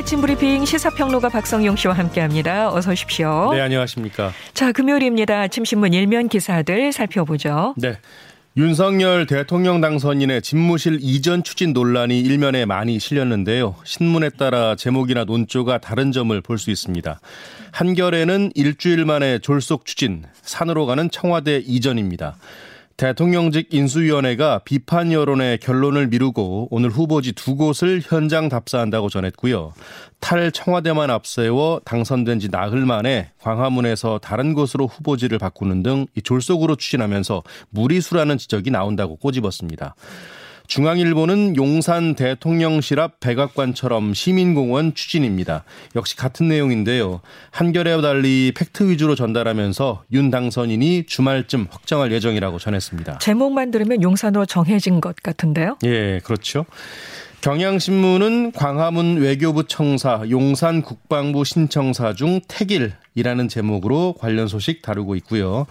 아침 0.00 0.22
브리핑 0.22 0.64
시사평론가 0.64 1.28
박성용 1.28 1.76
씨와 1.76 1.92
함께합니다. 1.92 2.72
어서 2.72 2.90
오십시오. 2.90 3.50
네, 3.52 3.60
안녕하십니까. 3.60 4.32
자, 4.54 4.72
금요일입니다. 4.72 5.42
아침 5.42 5.62
신문 5.66 5.92
일면 5.92 6.30
기사들 6.30 6.90
살펴보죠. 6.90 7.74
네. 7.76 7.98
윤석열 8.56 9.26
대통령 9.26 9.82
당선인의 9.82 10.40
집무실 10.40 11.00
이전 11.02 11.44
추진 11.44 11.74
논란이 11.74 12.18
일면에 12.18 12.64
많이 12.64 12.98
실렸는데요. 12.98 13.76
신문에 13.84 14.30
따라 14.30 14.74
제목이나 14.74 15.24
논조가 15.24 15.78
다른 15.78 16.12
점을 16.12 16.40
볼 16.40 16.56
수 16.56 16.70
있습니다. 16.70 17.20
한결에는 17.72 18.52
일주일 18.54 19.04
만에 19.04 19.38
졸속 19.38 19.84
추진, 19.84 20.24
산으로 20.40 20.86
가는 20.86 21.10
청와대 21.10 21.58
이전입니다. 21.58 22.36
대통령직 23.00 23.72
인수위원회가 23.72 24.58
비판 24.66 25.10
여론의 25.10 25.56
결론을 25.60 26.08
미루고 26.08 26.68
오늘 26.70 26.90
후보지 26.90 27.32
두 27.32 27.56
곳을 27.56 28.02
현장 28.04 28.50
답사한다고 28.50 29.08
전했고요. 29.08 29.72
탈 30.20 30.52
청와대만 30.52 31.08
앞세워 31.08 31.80
당선된 31.86 32.40
지 32.40 32.50
나흘 32.50 32.84
만에 32.84 33.30
광화문에서 33.40 34.18
다른 34.18 34.52
곳으로 34.52 34.86
후보지를 34.86 35.38
바꾸는 35.38 35.82
등 35.82 36.06
졸속으로 36.22 36.76
추진하면서 36.76 37.42
무리수라는 37.70 38.36
지적이 38.36 38.70
나온다고 38.70 39.16
꼬집었습니다. 39.16 39.94
중앙일보는 40.70 41.56
용산 41.56 42.14
대통령실 42.14 43.00
앞 43.00 43.18
백악관처럼 43.18 44.14
시민공원 44.14 44.94
추진입니다. 44.94 45.64
역시 45.96 46.14
같은 46.14 46.46
내용인데요. 46.46 47.22
한겨레와 47.50 48.00
달리 48.02 48.52
팩트 48.54 48.88
위주로 48.88 49.16
전달하면서 49.16 50.04
윤 50.12 50.30
당선인이 50.30 51.06
주말쯤 51.06 51.66
확정할 51.70 52.12
예정이라고 52.12 52.60
전했습니다. 52.60 53.18
제목만 53.18 53.72
들으면 53.72 54.00
용산으로 54.00 54.46
정해진 54.46 55.00
것 55.00 55.16
같은데요? 55.16 55.76
예, 55.84 56.20
그렇죠. 56.22 56.64
경향신문은 57.40 58.52
광화문 58.52 59.16
외교부 59.16 59.64
청사, 59.66 60.22
용산 60.30 60.82
국방부 60.82 61.44
신청사 61.44 62.12
중 62.12 62.40
택일이라는 62.48 63.48
제목으로 63.48 64.14
관련 64.18 64.46
소식 64.46 64.82
다루고 64.82 65.16
있고요. 65.16 65.66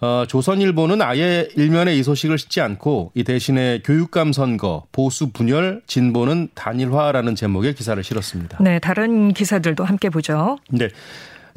어, 0.00 0.24
조선일보는 0.28 1.00
아예 1.00 1.48
일면에 1.56 1.96
이 1.96 2.02
소식을 2.02 2.36
싣지 2.36 2.60
않고 2.60 3.12
이 3.14 3.24
대신에 3.24 3.80
교육감 3.84 4.32
선거, 4.32 4.84
보수 4.92 5.30
분열, 5.30 5.80
진보는 5.86 6.48
단일화라는 6.54 7.34
제목의 7.34 7.74
기사를 7.74 8.02
실었습니다. 8.02 8.58
네, 8.60 8.78
다른 8.78 9.32
기사들도 9.32 9.82
함께 9.82 10.10
보죠. 10.10 10.58
네. 10.68 10.88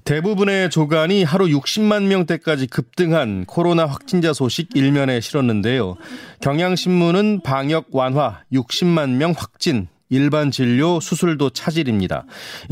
대부분의 0.08 0.70
조간이 0.70 1.26
하루 1.26 1.48
60만 1.48 2.04
명대까지 2.04 2.68
급등한 2.68 3.44
코로나 3.44 3.86
확진자 3.86 4.32
소식 4.32 4.70
일면에 4.74 5.20
실었는데요. 5.20 5.98
경향신문은 6.40 7.42
방역 7.44 7.88
완화 7.92 8.40
60만 8.54 9.18
명 9.18 9.34
확진 9.38 9.90
일반 10.08 10.50
진료 10.50 11.02
수술도 11.02 11.50
차질입니다. 11.50 12.24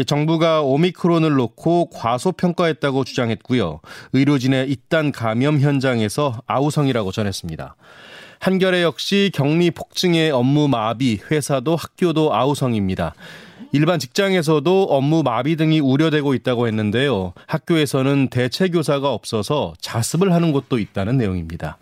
정부가 0.07 0.61
오미크론을 0.61 1.33
놓고 1.33 1.89
과소평가했다고 1.89 3.03
주장했고요. 3.03 3.81
의료진의 4.13 4.71
잇단 4.71 5.11
감염 5.11 5.59
현장에서 5.59 6.41
아우성이라고 6.47 7.11
전했습니다. 7.11 7.75
한겨레 8.39 8.81
역시 8.81 9.29
격리 9.33 9.71
폭증의 9.71 10.31
업무 10.31 10.69
마비, 10.69 11.19
회사도 11.29 11.75
학교도 11.75 12.33
아우성입니다. 12.33 13.13
일반 13.75 13.99
직장에서도 13.99 14.83
업무 14.83 15.21
마비 15.21 15.57
등이 15.57 15.81
우려되고 15.81 16.33
있다고 16.33 16.67
했는데요. 16.67 17.33
학교에서는 17.45 18.29
대체 18.29 18.69
교사가 18.69 19.11
없어서 19.11 19.73
자습을 19.81 20.31
하는 20.31 20.53
곳도 20.53 20.79
있다는 20.79 21.17
내용입니다. 21.17 21.77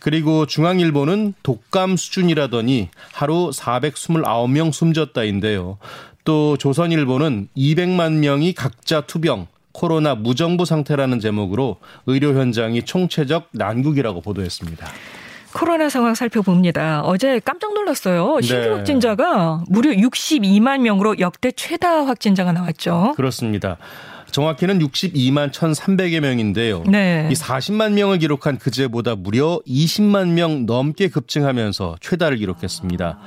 그리고 0.00 0.46
중앙일보는 0.46 1.34
독감 1.44 1.96
수준이라더니 1.96 2.88
하루 3.12 3.50
429명 3.54 4.72
숨졌다인데요. 4.72 5.78
또 6.24 6.56
조선일보는 6.56 7.46
200만 7.56 8.14
명이 8.14 8.52
각자 8.52 9.02
투병, 9.02 9.46
코로나 9.70 10.16
무정부 10.16 10.64
상태라는 10.64 11.20
제목으로 11.20 11.76
의료 12.06 12.36
현장이 12.36 12.82
총체적 12.82 13.50
난국이라고 13.52 14.20
보도했습니다. 14.20 14.84
코로나 15.56 15.88
상황 15.88 16.14
살펴봅니다. 16.14 17.00
어제 17.02 17.40
깜짝 17.42 17.72
놀랐어요. 17.72 18.40
신규 18.42 18.60
네. 18.60 18.68
확진자가 18.68 19.64
무려 19.68 19.90
62만 19.90 20.80
명으로 20.80 21.18
역대 21.18 21.50
최다 21.50 22.04
확진자가 22.04 22.52
나왔죠. 22.52 23.14
그렇습니다. 23.16 23.78
정확히는 24.30 24.80
62만 24.80 25.50
1,300여 25.50 26.20
명인데요. 26.20 26.84
네. 26.86 27.26
이 27.30 27.34
40만 27.34 27.92
명을 27.92 28.18
기록한 28.18 28.58
그제보다 28.58 29.14
무려 29.14 29.60
20만 29.66 30.32
명 30.32 30.66
넘게 30.66 31.08
급증하면서 31.08 31.96
최다를 32.02 32.36
기록했습니다. 32.36 33.18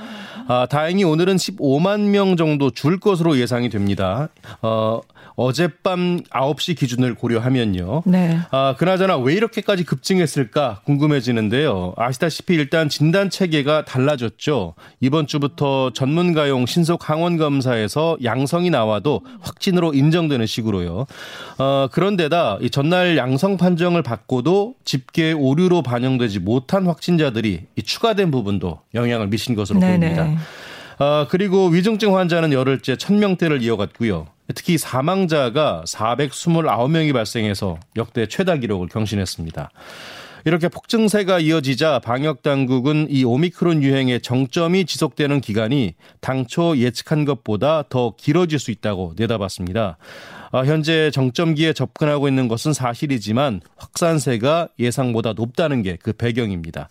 아, 0.50 0.68
다행히 0.70 1.04
오늘은 1.06 1.38
15만 1.38 2.10
명 2.10 2.38
정도 2.38 2.70
줄 2.70 3.00
것으로 3.00 3.38
예상이 3.38 3.70
됩니다. 3.70 4.30
어, 4.62 5.02
어젯밤 5.40 6.20
9시 6.32 6.78
기준을 6.78 7.16
고려하면요. 7.16 8.04
네. 8.06 8.38
아, 8.52 8.76
그나저나 8.78 9.18
왜 9.18 9.34
이렇게까지 9.36 9.86
급증했을까 9.86 10.82
궁금해지는데요. 10.84 11.94
아시다시피 11.96 12.56
일단 12.56 12.90
진단 12.90 13.30
체계가 13.30 13.86
달라졌죠. 13.86 14.74
이번 15.00 15.28
주부터 15.28 15.92
전문가용 15.94 16.66
신속 16.66 17.10
항원 17.10 17.38
검사에서 17.38 18.18
양성이 18.22 18.70
나와도 18.70 19.22
확진으로 19.40 19.94
인정되는 19.94 20.46
식으로요. 20.46 21.06
어, 21.58 21.88
그런데다 21.90 22.58
이 22.62 22.70
전날 22.70 23.16
양성 23.16 23.56
판정을 23.56 24.04
받고도 24.04 24.76
집계 24.84 25.32
오류로 25.32 25.84
반영되지 25.84 26.40
못한 26.40 26.86
확진자들이 26.86 27.62
이 27.78 27.82
추가된 27.82 28.30
부분도 28.30 28.82
영향을 28.94 29.28
미친 29.28 29.56
것으로 29.56 29.80
네네. 29.80 30.16
보입니다. 30.16 30.42
어, 31.00 31.28
그리고 31.30 31.68
위중증 31.68 32.18
환자는 32.18 32.52
열흘째 32.52 32.96
1000명대를 32.96 33.62
이어갔고요. 33.62 34.28
특히 34.56 34.78
사망자가 34.78 35.84
429명이 35.86 37.14
발생해서 37.14 37.80
역대 37.96 38.28
최다 38.28 38.58
기록을 38.58 38.88
경신했습니다. 38.88 39.72
이렇게 40.46 40.70
폭증세가 40.70 41.40
이어지자 41.40 42.00
방역 42.00 42.42
당국은 42.42 43.08
이 43.10 43.26
오미크론 43.26 43.84
유행의 43.84 44.22
정점이 44.22 44.86
지속되는 44.86 45.42
기간이 45.42 45.96
당초 46.22 46.78
예측한 46.78 47.26
것보다 47.26 47.84
더 47.90 48.14
길어질 48.18 48.58
수 48.58 48.72
있다고 48.72 49.14
내다봤습니다. 49.18 49.98
아, 50.52 50.60
현재 50.60 51.12
정점기에 51.12 51.74
접근하고 51.74 52.28
있는 52.28 52.48
것은 52.48 52.74
사실이지만 52.74 53.62
확산세가 53.76 54.70
예상보다 54.80 55.34
높다는 55.34 55.84
게 55.84 55.98
그 56.02 56.14
배경입니다. 56.14 56.90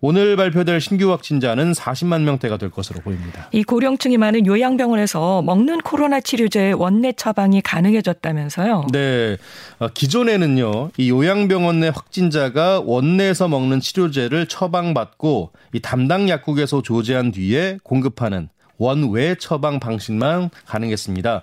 오늘 0.00 0.36
발표될 0.36 0.80
신규 0.80 1.10
확진자는 1.10 1.72
40만 1.72 2.22
명대가 2.22 2.56
될 2.56 2.70
것으로 2.70 3.00
보입니다. 3.00 3.48
이 3.50 3.64
고령층이 3.64 4.16
많은 4.16 4.46
요양병원에서 4.46 5.42
먹는 5.42 5.80
코로나 5.80 6.20
치료제 6.20 6.72
원내 6.72 7.12
처방이 7.12 7.62
가능해졌다면서요? 7.62 8.86
네. 8.92 9.36
어, 9.80 9.88
기존에는요, 9.88 10.90
이 10.96 11.10
요양병원 11.10 11.80
내 11.80 11.88
확진자가 11.88 12.80
원내에서 12.84 13.48
먹는 13.48 13.80
치료제를 13.80 14.46
처방받고 14.46 15.50
이 15.72 15.80
담당 15.80 16.28
약국에서 16.28 16.82
조제한 16.82 17.32
뒤에 17.32 17.78
공급하는 17.82 18.48
원외 18.76 19.34
처방 19.34 19.80
방식만 19.80 20.50
가능했습니다. 20.66 21.42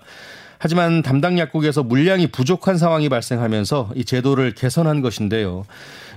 하지만 0.58 1.02
담당 1.02 1.38
약국에서 1.38 1.82
물량이 1.82 2.28
부족한 2.28 2.78
상황이 2.78 3.08
발생하면서 3.08 3.90
이 3.94 4.04
제도를 4.04 4.54
개선한 4.54 5.02
것인데요. 5.02 5.64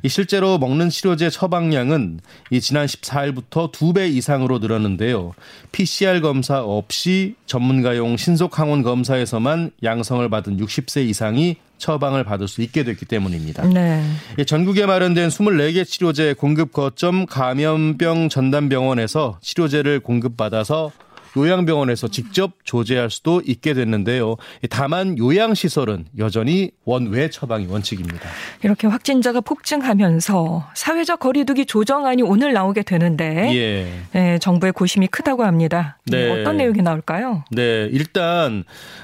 이 0.04 0.10
실제로 0.10 0.58
먹는 0.58 0.90
치료제 0.90 1.30
처방량은 1.30 2.20
이 2.52 2.62
지난 2.62 2.86
14일부터 2.86 3.72
2배 3.72 4.10
이상으로 4.12 4.60
늘었는데요. 4.60 5.34
PCR 5.72 6.22
검사 6.22 6.62
없이 6.64 7.36
전문가용 7.46 8.18
신속 8.18 8.60
항원 8.60 8.82
검사에서만 8.82 9.72
양성을 9.84 10.28
받은 10.30 10.58
60세 10.58 11.06
이상이 11.08 11.58
처방을 11.78 12.24
받을 12.24 12.48
수 12.48 12.62
있게 12.62 12.84
됐기 12.84 13.06
때문입니다. 13.06 13.66
네. 13.68 14.04
전국에 14.46 14.86
마련된 14.86 15.30
24개 15.30 15.86
치료제 15.86 16.34
공급 16.34 16.74
거점 16.74 17.26
감염병 17.26 18.30
전담병원에서 18.30 19.40
치료제를 19.42 20.02
공급받아서 20.02 20.92
요양병원에서 21.38 22.08
직접 22.10 22.54
조제할 22.64 23.10
수도 23.10 23.42
있게 23.46 23.74
됐는데요. 23.74 24.36
다만 24.70 25.18
요양시설은 25.18 26.06
여전히 26.18 26.72
원외 26.86 27.30
처방이 27.30 27.68
원칙입니다. 27.68 28.30
이렇게 28.64 28.88
확진자가 28.88 29.42
폭증하면서 29.42 30.70
사회적 30.74 31.20
거리두기 31.20 31.66
조정안이 31.66 32.24
오늘 32.24 32.54
나오게 32.54 32.84
되는데 32.84 33.56
예. 33.56 34.02
네, 34.12 34.40
정부의 34.40 34.74
고심이 34.74 35.08
크다고 35.08 35.44
합니다. 35.44 35.98
네. 36.06 36.32
어떤 36.32 36.58
내용이 36.58 36.82
나올까요? 36.82 37.44
네, 37.52 37.88
일단 37.92 38.64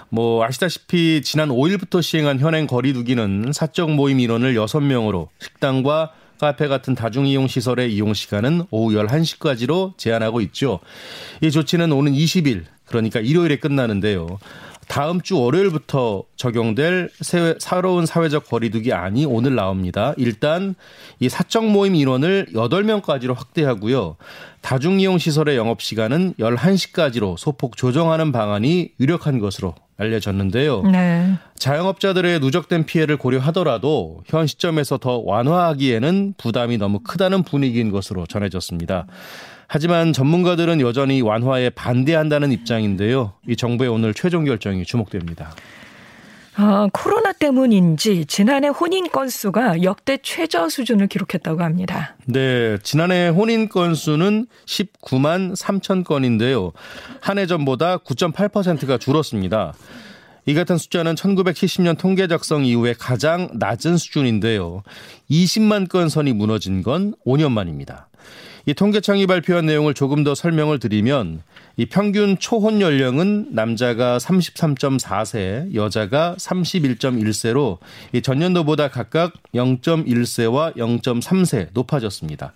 뭐 0.09 0.43
아시다시피 0.43 1.21
지난 1.23 1.49
5일부터 1.49 2.01
시행한 2.01 2.39
현행 2.39 2.67
거리두기는 2.67 3.51
사적 3.53 3.91
모임 3.91 4.19
인원을 4.19 4.55
6명으로 4.55 5.27
식당과 5.39 6.11
카페 6.39 6.67
같은 6.67 6.95
다중이용 6.95 7.47
시설의 7.47 7.93
이용 7.93 8.13
시간은 8.13 8.65
오후 8.71 8.95
11시까지로 8.95 9.97
제한하고 9.97 10.41
있죠. 10.41 10.79
이 11.41 11.51
조치는 11.51 11.91
오는 11.91 12.13
20일 12.13 12.63
그러니까 12.85 13.19
일요일에 13.19 13.57
끝나는데요. 13.57 14.39
다음 14.87 15.21
주 15.21 15.39
월요일부터 15.39 16.23
적용될 16.35 17.09
새로운 17.59 18.05
사회적 18.05 18.47
거리두기 18.47 18.93
안이 18.93 19.25
오늘 19.25 19.55
나옵니다. 19.55 20.13
일단 20.17 20.75
이 21.19 21.27
사적 21.27 21.65
모임 21.65 21.95
인원을 21.95 22.47
8명까지로 22.53 23.35
확대하고요. 23.35 24.15
다중이용 24.61 25.17
시설의 25.17 25.57
영업 25.57 25.81
시간은 25.81 26.35
11시까지로 26.39 27.37
소폭 27.37 27.77
조정하는 27.77 28.31
방안이 28.31 28.91
유력한 28.99 29.39
것으로 29.39 29.73
알려졌는데요. 29.97 30.83
네. 30.83 31.33
자영업자들의 31.57 32.39
누적된 32.39 32.85
피해를 32.85 33.17
고려하더라도 33.17 34.21
현 34.25 34.45
시점에서 34.45 34.97
더 34.97 35.21
완화하기에는 35.25 36.35
부담이 36.37 36.77
너무 36.77 36.99
크다는 36.99 37.43
분위기인 37.43 37.91
것으로 37.91 38.25
전해졌습니다. 38.25 39.07
하지만 39.67 40.13
전문가들은 40.13 40.81
여전히 40.81 41.21
완화에 41.21 41.69
반대한다는 41.71 42.51
입장인데요. 42.51 43.33
이 43.47 43.55
정부의 43.55 43.89
오늘 43.89 44.13
최종 44.13 44.45
결정이 44.45 44.83
주목됩니다. 44.85 45.55
아, 46.57 46.87
코로나 46.93 47.33
때문인지 47.33 48.25
지난해 48.27 48.69
혼인 48.69 49.09
건수가 49.09 49.83
역대 49.83 50.17
최저 50.23 50.69
수준을 50.69 51.07
기록했다고 51.07 51.61
합니다. 51.61 52.15
네, 52.25 52.77
지난해 52.81 53.27
혼인 53.27 53.67
건수는 53.67 54.47
19만 54.65 55.55
3천 55.57 56.05
건인데요. 56.05 56.71
한 57.19 57.37
해 57.37 57.45
전보다 57.45 57.97
9.8%가 57.97 58.97
줄었습니다. 58.97 59.73
이 60.45 60.53
같은 60.53 60.77
숫자는 60.77 61.15
1970년 61.15 61.97
통계 61.97 62.27
작성 62.27 62.63
이후에 62.63 62.93
가장 62.97 63.49
낮은 63.55 63.97
수준인데요. 63.97 64.83
20만 65.29 65.89
건 65.89 66.07
선이 66.07 66.31
무너진 66.33 66.83
건 66.83 67.15
5년 67.25 67.51
만입니다. 67.51 68.07
이 68.67 68.73
통계청이 68.73 69.27
발표한 69.27 69.65
내용을 69.65 69.93
조금 69.93 70.23
더 70.23 70.33
설명을 70.33 70.79
드리면 70.79 71.41
이 71.77 71.85
평균 71.85 72.37
초혼 72.39 72.81
연령은 72.81 73.49
남자가 73.51 74.17
33.4세, 74.17 75.75
여자가 75.75 76.35
31.1세로 76.37 77.77
이 78.13 78.21
전년도보다 78.21 78.87
각각 78.87 79.33
0.1세와 79.53 80.75
0.3세 80.75 81.67
높아졌습니다. 81.73 82.53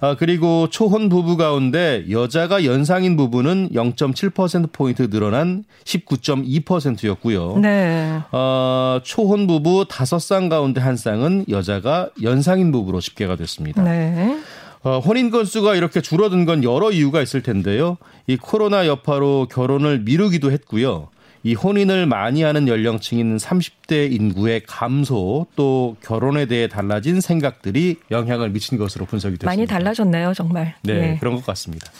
아, 0.00 0.14
그리고 0.14 0.68
초혼 0.68 1.08
부부 1.08 1.38
가운데 1.38 2.04
여자가 2.10 2.64
연상인 2.66 3.16
부부는 3.16 3.70
0.7%포인트 3.70 5.08
늘어난 5.08 5.64
19.2%였고요. 5.84 7.56
네. 7.58 8.20
어, 8.30 9.00
초혼 9.04 9.46
부부 9.46 9.86
5쌍 9.86 10.50
가운데 10.50 10.82
한 10.82 10.96
쌍은 10.96 11.46
여자가 11.48 12.10
연상인 12.22 12.72
부부로 12.72 13.00
집계가 13.00 13.36
됐습니다. 13.36 13.82
네. 13.82 14.38
어, 14.86 15.00
혼인 15.00 15.30
건수가 15.30 15.74
이렇게 15.74 16.00
줄어든 16.00 16.44
건 16.44 16.62
여러 16.62 16.92
이유가 16.92 17.20
있을 17.20 17.42
텐데요. 17.42 17.98
이 18.28 18.36
코로나 18.36 18.86
여파로 18.86 19.48
결혼을 19.50 19.98
미루기도 20.02 20.52
했고요. 20.52 21.08
이 21.42 21.54
혼인을 21.54 22.06
많이 22.06 22.44
하는 22.44 22.68
연령층인 22.68 23.36
30대 23.36 24.12
인구의 24.12 24.62
감소 24.64 25.46
또 25.56 25.96
결혼에 26.04 26.46
대해 26.46 26.68
달라진 26.68 27.20
생각들이 27.20 27.96
영향을 28.12 28.50
미친 28.50 28.78
것으로 28.78 29.06
분석이 29.06 29.38
됐습니다. 29.38 29.50
많이 29.50 29.66
달라졌네요, 29.66 30.34
정말. 30.34 30.76
네, 30.82 30.94
네. 30.94 31.16
그런 31.18 31.34
것 31.34 31.44
같습니다. 31.44 31.90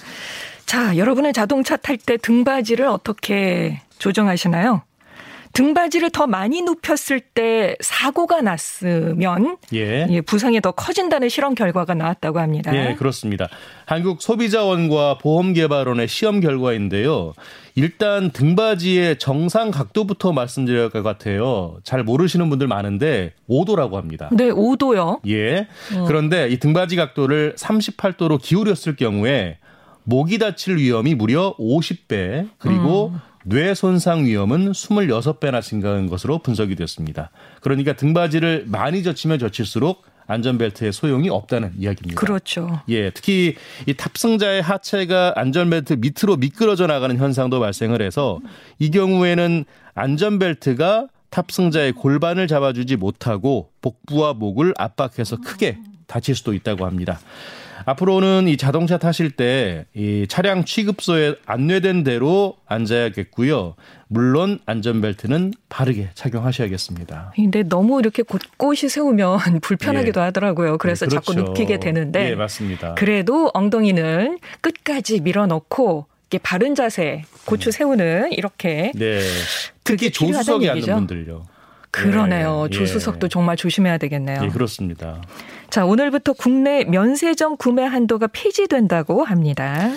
자, 0.64 0.96
여러분은 0.96 1.32
자동차 1.32 1.76
탈 1.76 1.96
때 1.96 2.16
등받이를 2.16 2.86
어떻게 2.86 3.80
조정하시나요? 3.98 4.82
등받이를 5.56 6.10
더 6.10 6.26
많이 6.26 6.60
눕혔을 6.60 7.18
때 7.20 7.76
사고가 7.80 8.42
났으면 8.42 9.56
예. 9.72 10.06
예. 10.10 10.20
부상이 10.20 10.60
더 10.60 10.70
커진다는 10.70 11.30
실험 11.30 11.54
결과가 11.54 11.94
나왔다고 11.94 12.40
합니다. 12.40 12.74
예, 12.76 12.94
그렇습니다. 12.94 13.48
한국 13.86 14.20
소비자원과 14.20 15.16
보험개발원의 15.18 16.08
시험 16.08 16.40
결과인데요. 16.40 17.32
일단 17.74 18.30
등받이의 18.30 19.18
정상 19.18 19.70
각도부터 19.70 20.32
말씀드려야 20.32 20.82
할 20.84 20.90
것 20.90 21.02
같아요. 21.02 21.78
잘 21.84 22.04
모르시는 22.04 22.50
분들 22.50 22.66
많은데 22.68 23.32
5도라고 23.48 23.94
합니다. 23.94 24.28
네, 24.32 24.50
5도요. 24.50 25.20
예. 25.26 25.66
음. 25.92 26.04
그런데 26.06 26.48
이 26.48 26.58
등받이 26.58 26.96
각도를 26.96 27.54
38도로 27.56 28.38
기울였을 28.40 28.94
경우에 28.96 29.56
목이 30.04 30.38
다칠 30.38 30.76
위험이 30.76 31.14
무려 31.14 31.54
50배 31.58 32.48
그리고 32.58 33.12
음. 33.14 33.20
뇌 33.48 33.74
손상 33.74 34.24
위험은 34.24 34.72
26배나 34.72 35.62
증가한 35.62 36.08
것으로 36.08 36.40
분석이 36.40 36.74
됐습니다. 36.74 37.30
그러니까 37.60 37.92
등받이를 37.92 38.64
많이 38.66 39.04
젖히면 39.04 39.38
젖힐수록 39.38 40.02
안전벨트의 40.26 40.92
소용이 40.92 41.28
없다는 41.28 41.74
이야기입니다. 41.78 42.20
그렇죠. 42.20 42.80
예, 42.88 43.10
특히 43.10 43.54
이 43.86 43.94
탑승자의 43.94 44.62
하체가 44.62 45.34
안전벨트 45.36 45.94
밑으로 45.94 46.36
미끄러져 46.36 46.88
나가는 46.88 47.16
현상도 47.16 47.60
발생을 47.60 48.02
해서 48.02 48.40
이 48.80 48.90
경우에는 48.90 49.64
안전벨트가 49.94 51.06
탑승자의 51.30 51.92
골반을 51.92 52.48
잡아주지 52.48 52.96
못하고 52.96 53.70
복부와 53.80 54.32
목을 54.32 54.74
압박해서 54.76 55.36
크게 55.36 55.78
다칠 56.08 56.34
수도 56.34 56.52
있다고 56.52 56.84
합니다. 56.84 57.20
앞으로는 57.86 58.48
이 58.48 58.56
자동차 58.56 58.98
타실 58.98 59.30
때 59.30 59.86
이 59.94 60.26
차량 60.28 60.64
취급소에 60.64 61.36
안내된 61.46 62.04
대로 62.04 62.56
앉아야겠고요. 62.66 63.74
물론 64.08 64.58
안전벨트는 64.66 65.54
바르게 65.68 66.10
착용하셔야겠습니다. 66.14 67.32
근데 67.34 67.62
너무 67.62 67.98
이렇게 67.98 68.22
곳곳이 68.22 68.88
세우면 68.88 69.38
불편하기도 69.62 70.20
예. 70.20 70.24
하더라고요. 70.24 70.78
그래서 70.78 71.06
네, 71.06 71.10
그렇죠. 71.10 71.32
자꾸 71.32 71.48
눕히게 71.48 71.80
되는데. 71.80 72.30
예, 72.30 72.34
맞습니다. 72.34 72.94
그래도 72.94 73.50
엉덩이는 73.54 74.38
끝까지 74.60 75.20
밀어넣고 75.20 76.06
이게 76.26 76.38
바른 76.38 76.74
자세, 76.74 77.22
고추 77.46 77.70
세우는 77.70 78.32
이렇게. 78.32 78.92
네. 78.94 79.20
특히 79.84 80.10
조수석에 80.10 80.68
앉는 80.68 80.86
분들요. 80.86 81.46
그러네요. 82.02 82.68
예, 82.70 82.76
조수석도 82.76 83.26
예. 83.26 83.28
정말 83.28 83.56
조심해야 83.56 83.98
되겠네요. 83.98 84.42
예, 84.44 84.48
그렇습니다. 84.48 85.20
자, 85.70 85.84
오늘부터 85.84 86.32
국내 86.34 86.84
면세점 86.84 87.56
구매 87.56 87.82
한도가 87.84 88.28
폐지된다고 88.28 89.24
합니다. 89.24 89.90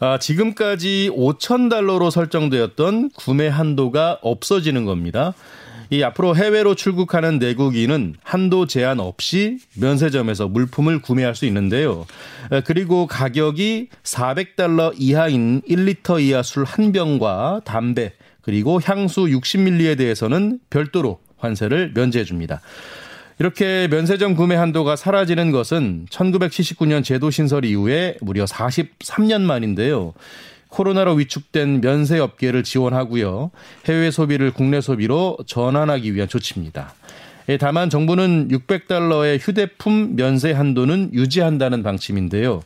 아, 0.00 0.18
지금까지 0.18 1.10
5천 1.14 1.70
달러로 1.70 2.10
설정되었던 2.10 3.10
구매 3.16 3.46
한도가 3.48 4.18
없어지는 4.22 4.84
겁니다. 4.84 5.32
이 5.90 6.02
앞으로 6.02 6.34
해외로 6.34 6.74
출국하는 6.74 7.38
내국인은 7.38 8.14
한도 8.22 8.66
제한 8.66 8.98
없이 8.98 9.58
면세점에서 9.76 10.48
물품을 10.48 11.02
구매할 11.02 11.34
수 11.34 11.44
있는데요. 11.44 12.06
아, 12.50 12.62
그리고 12.64 13.06
가격이 13.06 13.90
400달러 14.02 14.92
이하인 14.96 15.60
1리터 15.68 16.20
이하 16.20 16.42
술 16.42 16.64
한 16.64 16.92
병과 16.92 17.60
담배 17.64 18.12
그리고 18.40 18.80
향수 18.82 19.26
60ml에 19.26 19.96
대해서는 19.98 20.58
별도로 20.70 21.20
환세를 21.42 21.92
면제해 21.94 22.24
줍니다. 22.24 22.60
이렇게 23.38 23.88
면세점 23.90 24.36
구매 24.36 24.54
한도가 24.54 24.94
사라지는 24.96 25.50
것은 25.50 26.06
1979년 26.10 27.02
제도 27.02 27.30
신설 27.30 27.64
이후에 27.64 28.16
무려 28.20 28.44
43년 28.44 29.40
만인데요. 29.40 30.12
코로나로 30.68 31.14
위축된 31.14 31.80
면세 31.80 32.18
업계를 32.18 32.62
지원하고요. 32.62 33.50
해외 33.86 34.10
소비를 34.10 34.52
국내 34.52 34.80
소비로 34.80 35.38
전환하기 35.46 36.14
위한 36.14 36.28
조치입니다. 36.28 36.94
예, 37.48 37.56
다만 37.56 37.90
정부는 37.90 38.48
600달러의 38.48 39.38
휴대품 39.40 40.16
면세 40.16 40.52
한도는 40.52 41.10
유지한다는 41.12 41.82
방침인데요. 41.82 42.62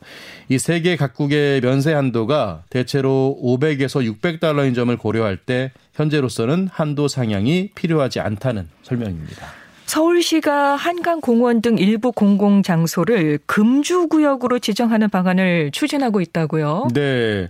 이 0.49 0.59
세계 0.59 0.97
각국의 0.97 1.61
면세 1.61 1.93
한도가 1.93 2.63
대체로 2.71 3.39
500에서 3.43 4.05
600달러인 4.21 4.75
점을 4.75 4.95
고려할 4.97 5.37
때 5.37 5.73
현재로서는 5.95 6.69
한도 6.71 7.09
상향이 7.09 7.71
필요하지 7.75 8.21
않다는 8.21 8.69
설명입니다. 8.83 9.47
서울시가 9.87 10.75
한강 10.77 11.21
공원 11.21 11.63
등 11.63 11.79
일부 11.79 12.13
공공 12.13 12.63
장소를 12.63 13.39
금주 13.47 14.09
구역으로 14.09 14.59
지정하는 14.59 15.09
방안을 15.09 15.71
추진하고 15.71 16.21
있다고요? 16.21 16.89
네. 16.93 17.49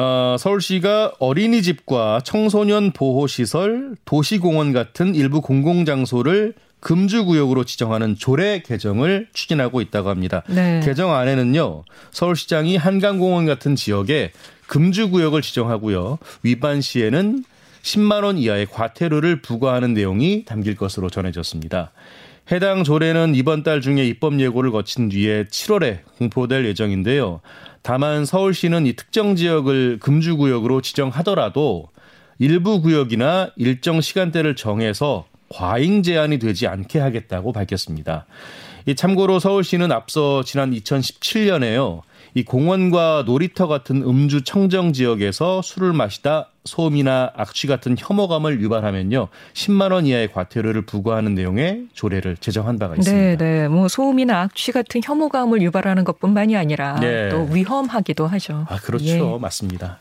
어, 0.00 0.36
서울시가 0.38 1.12
어린이집과 1.18 2.22
청소년 2.24 2.92
보호시설, 2.92 3.96
도시공원 4.06 4.72
같은 4.72 5.14
일부 5.14 5.42
공공장소를 5.42 6.54
금주구역으로 6.80 7.64
지정하는 7.64 8.16
조례 8.16 8.62
개정을 8.62 9.28
추진하고 9.34 9.82
있다고 9.82 10.08
합니다. 10.08 10.42
네. 10.48 10.80
개정 10.82 11.14
안에는요, 11.14 11.84
서울시장이 12.12 12.78
한강공원 12.78 13.44
같은 13.44 13.76
지역에 13.76 14.32
금주구역을 14.68 15.42
지정하고요, 15.42 16.18
위반 16.42 16.80
시에는 16.80 17.44
10만 17.82 18.24
원 18.24 18.38
이하의 18.38 18.66
과태료를 18.66 19.42
부과하는 19.42 19.92
내용이 19.92 20.46
담길 20.46 20.76
것으로 20.76 21.10
전해졌습니다. 21.10 21.92
해당 22.50 22.84
조례는 22.84 23.34
이번 23.34 23.62
달 23.62 23.80
중에 23.80 24.06
입법 24.06 24.38
예고를 24.40 24.70
거친 24.72 25.08
뒤에 25.08 25.44
7월에 25.44 26.00
공포될 26.18 26.66
예정인데요. 26.66 27.40
다만 27.82 28.24
서울시는 28.24 28.86
이 28.86 28.94
특정 28.94 29.36
지역을 29.36 29.98
금주구역으로 30.00 30.80
지정하더라도 30.80 31.88
일부 32.38 32.80
구역이나 32.80 33.50
일정 33.56 34.00
시간대를 34.00 34.56
정해서 34.56 35.26
과잉 35.48 36.02
제한이 36.02 36.38
되지 36.38 36.66
않게 36.66 36.98
하겠다고 36.98 37.52
밝혔습니다. 37.52 38.26
이 38.86 38.94
참고로 38.94 39.38
서울시는 39.38 39.92
앞서 39.92 40.42
지난 40.42 40.72
2017년에요. 40.72 42.02
이 42.34 42.44
공원과 42.44 43.24
놀이터 43.26 43.66
같은 43.66 44.02
음주 44.02 44.44
청정 44.44 44.92
지역에서 44.92 45.62
술을 45.62 45.92
마시다 45.92 46.48
소음이나 46.64 47.32
악취 47.36 47.66
같은 47.66 47.96
혐오감을 47.98 48.60
유발하면요 48.60 49.28
10만 49.54 49.92
원 49.92 50.06
이하의 50.06 50.32
과태료를 50.32 50.82
부과하는 50.82 51.34
내용의 51.34 51.86
조례를 51.94 52.36
제정한 52.36 52.78
바가 52.78 52.96
있습니다. 52.96 53.20
네, 53.20 53.36
네. 53.36 53.68
뭐 53.68 53.88
소음이나 53.88 54.42
악취 54.42 54.72
같은 54.72 55.00
혐오감을 55.02 55.62
유발하는 55.62 56.04
것뿐만이 56.04 56.56
아니라 56.56 57.00
네. 57.00 57.28
또 57.30 57.48
위험하기도 57.50 58.26
하죠. 58.26 58.66
아, 58.68 58.76
그렇죠. 58.76 59.06
예. 59.06 59.38
맞습니다. 59.40 59.98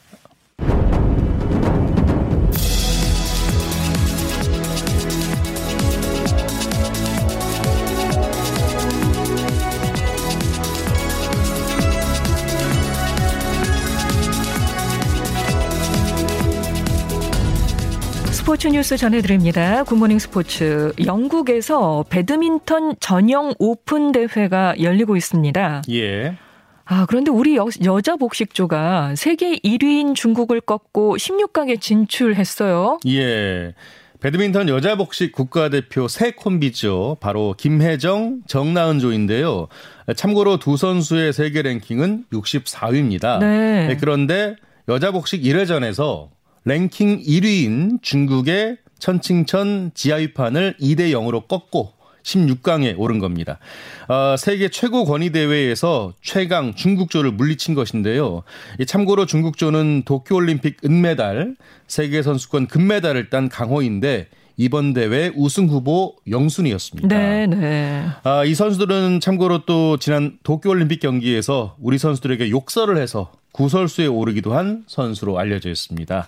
스포츠 18.60 18.76
뉴스 18.76 18.98
전해드립니다. 18.98 19.86
굿모닝 19.86 20.20
스포츠. 20.20 20.92
영국에서 21.06 22.04
배드민턴 22.10 22.94
전용 23.00 23.54
오픈 23.58 24.12
대회가 24.12 24.76
열리고 24.82 25.16
있습니다. 25.16 25.84
예. 25.92 26.36
아, 26.84 27.06
그런데 27.08 27.32
우리 27.32 27.56
여, 27.56 27.68
여자 27.86 28.18
복식조가 28.18 29.16
세계 29.16 29.56
1위인 29.56 30.14
중국을 30.14 30.60
꺾고 30.60 31.16
16강에 31.16 31.80
진출했어요. 31.80 33.00
예. 33.08 33.76
배드민턴 34.20 34.68
여자 34.68 34.98
복식 34.98 35.32
국가대표 35.32 36.10
새 36.10 36.32
콤비죠. 36.32 37.20
바로 37.22 37.56
김혜정, 37.58 38.42
정나은조인데요. 38.46 39.70
참고로 40.18 40.60
두 40.60 40.76
선수의 40.76 41.32
세계 41.32 41.62
랭킹은 41.62 42.26
64위입니다. 42.34 43.40
네. 43.40 43.96
그런데 44.02 44.58
여자 44.90 45.12
복식 45.12 45.44
1회전에서 45.44 46.28
랭킹 46.66 47.22
1위인 47.24 48.02
중국의 48.02 48.78
천칭천 49.00 49.92
지하위판을 49.94 50.76
2대 50.80 51.12
0으로 51.12 51.48
꺾고 51.48 51.94
16강에 52.24 52.96
오른 52.98 53.20
겁니다. 53.20 53.60
어, 54.08 54.36
세계 54.38 54.70
최고 54.70 55.06
권위 55.06 55.32
대회에서 55.32 56.14
최강 56.22 56.76
중국조를 56.76 57.32
물리친 57.32 57.76
것인데요. 57.76 58.44
참고로 58.86 59.26
중국조는 59.26 60.04
도쿄올림픽 60.04 60.78
은메달, 60.86 61.56
세계 61.88 62.22
선수권 62.22 62.68
금메달을 62.68 63.30
딴 63.30 63.50
강호인데 63.50 64.28
이번 64.60 64.92
대회 64.92 65.32
우승 65.38 65.68
후보 65.68 66.18
영순이었습니다. 66.30 67.08
네, 67.08 67.48
네. 67.48 68.06
아, 68.24 68.44
이 68.44 68.54
선수들은 68.54 69.22
참고로 69.22 69.60
또 69.66 69.96
지난 69.96 70.38
도쿄올림픽 70.44 71.00
경기에서 71.00 71.78
우리 71.80 71.98
선수들에게 71.98 72.50
욕설을 72.50 72.98
해서 72.98 73.32
구설수에 73.54 74.08
오르기도 74.08 74.54
한 74.54 74.84
선수로 74.86 75.40
알려져 75.40 75.70
있습니다. 75.70 76.28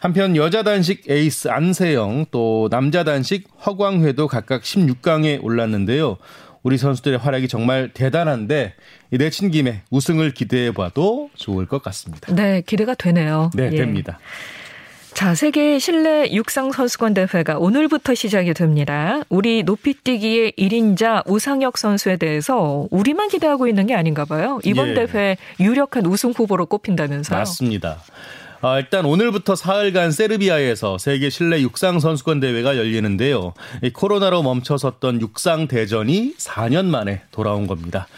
한편 0.00 0.36
여자 0.36 0.62
단식 0.62 1.10
에이스 1.10 1.48
안세영 1.48 2.26
또 2.30 2.68
남자 2.70 3.02
단식 3.02 3.48
허광회도 3.66 4.28
각각 4.28 4.62
16강에 4.62 5.42
올랐는데요. 5.42 6.18
우리 6.62 6.78
선수들의 6.78 7.18
활약이 7.18 7.48
정말 7.48 7.90
대단한데 7.92 8.74
내친 9.10 9.50
김에 9.50 9.82
우승을 9.90 10.32
기대해 10.32 10.70
봐도 10.70 11.28
좋을 11.34 11.66
것 11.66 11.82
같습니다. 11.82 12.32
네, 12.32 12.62
기대가 12.64 12.94
되네요. 12.94 13.50
네, 13.52 13.70
예. 13.72 13.76
됩니다. 13.76 14.20
자, 15.14 15.32
세계 15.36 15.78
실내 15.78 16.28
육상 16.32 16.72
선수권 16.72 17.14
대회가 17.14 17.56
오늘부터 17.56 18.16
시작이 18.16 18.52
됩니다. 18.52 19.22
우리 19.28 19.62
높이뛰기의 19.62 20.54
1인자 20.58 21.22
우상혁 21.26 21.78
선수에 21.78 22.16
대해서 22.16 22.88
우리만 22.90 23.28
기대하고 23.28 23.68
있는 23.68 23.86
게 23.86 23.94
아닌가 23.94 24.24
봐요. 24.24 24.58
이번 24.64 24.88
예. 24.88 25.06
대회 25.06 25.36
유력한 25.60 26.04
우승 26.06 26.32
후보로 26.32 26.66
꼽힌다면서요. 26.66 27.38
맞습니다. 27.38 28.02
아, 28.60 28.78
일단 28.78 29.04
오늘부터 29.04 29.54
사흘간 29.54 30.10
세르비아에서 30.10 30.98
세계 30.98 31.30
실내 31.30 31.60
육상 31.60 32.00
선수권 32.00 32.40
대회가 32.40 32.76
열리는데요. 32.76 33.54
코로나로 33.92 34.42
멈춰섰던 34.42 35.20
육상 35.20 35.68
대전이 35.68 36.34
4년 36.38 36.86
만에 36.86 37.22
돌아온 37.30 37.68
겁니다. 37.68 38.08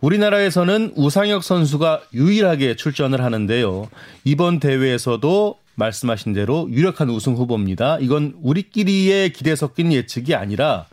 우리나라에서는 0.00 0.94
우상혁 0.96 1.44
선수가 1.44 2.00
유일하게 2.14 2.76
출전을 2.76 3.22
하는데요. 3.22 3.88
이번 4.24 4.58
대회에서도 4.58 5.59
말씀하신 5.80 6.34
대로 6.34 6.68
유력한 6.70 7.10
우승 7.10 7.34
후보입니다. 7.34 7.98
이건 8.00 8.34
우리끼리의 8.40 9.32
기대 9.32 9.56
섞인 9.56 9.92
예측이 9.92 10.36
아니라 10.36 10.86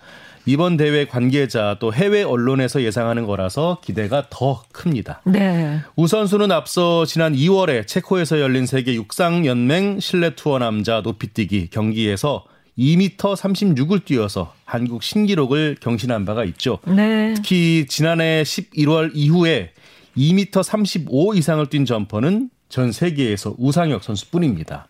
이번 0.47 0.77
대회 0.77 1.05
관계자 1.05 1.75
또 1.79 1.93
해외 1.93 2.23
언론에서 2.23 2.81
예상하는 2.81 3.25
거라서 3.25 3.79
기대가 3.83 4.27
더 4.29 4.63
큽니다. 4.71 5.21
네. 5.25 5.81
우선수는 5.97 6.51
앞서 6.53 7.05
지난 7.05 7.35
2월에 7.35 7.85
체코에서 7.85 8.39
열린 8.39 8.65
세계 8.65 8.95
육상연맹 8.95 9.99
실내 9.99 10.35
투어 10.35 10.57
남자 10.57 11.01
높이뛰기 11.01 11.67
경기에서 11.69 12.45
2m 12.79 13.17
36을 13.17 14.05
뛰어서 14.05 14.53
한국 14.63 15.03
신기록을 15.03 15.77
경신한 15.81 16.23
바가 16.23 16.45
있죠. 16.45 16.79
네. 16.85 17.33
특히 17.35 17.85
지난해 17.89 18.43
11월 18.43 19.11
이후에 19.13 19.71
2m 20.15 20.63
35 20.63 21.35
이상을 21.35 21.65
뛴 21.65 21.85
점퍼는 21.85 22.49
전 22.69 22.91
세계에서 22.91 23.55
우상혁 23.57 24.03
선수뿐입니다. 24.03 24.87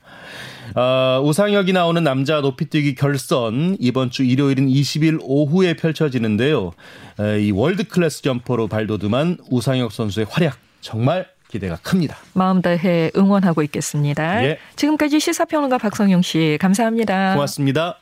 어, 0.75 1.21
우상혁이 1.23 1.73
나오는 1.73 2.03
남자 2.03 2.41
높이뛰기 2.41 2.95
결선 2.95 3.77
이번 3.79 4.09
주 4.09 4.23
일요일인 4.23 4.67
20일 4.67 5.19
오후에 5.21 5.75
펼쳐지는데요. 5.75 6.73
에, 7.19 7.41
이 7.41 7.51
world 7.51 7.87
class 7.87 8.21
점퍼로 8.21 8.67
발돋움한 8.67 9.37
우상혁 9.49 9.91
선수의 9.91 10.25
활약 10.29 10.57
정말 10.81 11.27
기대가 11.49 11.77
큽니다. 11.77 12.17
마음 12.33 12.61
다해 12.61 13.11
응원하고 13.15 13.63
있겠습니다. 13.63 14.43
예. 14.43 14.59
지금까지 14.75 15.19
시사평론가 15.19 15.77
박성용 15.77 16.21
씨 16.21 16.57
감사합니다. 16.59 17.33
고맙습니다. 17.33 17.99